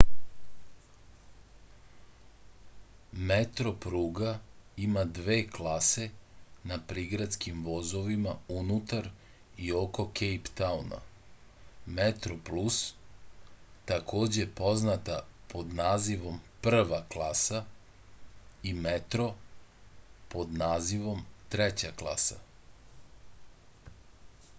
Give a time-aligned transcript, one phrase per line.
[3.29, 4.29] метропруга
[4.85, 6.05] има две класе
[6.71, 9.09] на приградским возовима унутар
[9.55, 11.01] и око кејптауна:
[11.99, 12.79] метроплус
[13.93, 15.17] такође позната
[15.53, 16.39] под називом
[16.69, 17.63] прва класа
[18.71, 19.27] и метро
[20.35, 21.21] под називом
[21.57, 22.39] трећа класа